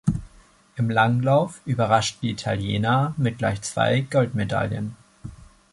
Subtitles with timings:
[0.77, 4.95] Im Langlauf überraschten die Italiener mit gleich zwei Goldmedaillen.